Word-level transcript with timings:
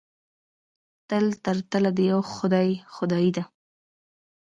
تل 1.09 1.25
تر 1.45 1.57
تله 1.71 1.91
د 1.97 1.99
یوه 2.11 2.25
خدای 2.35 2.69
خدایي 2.95 3.31
ده. 3.37 3.43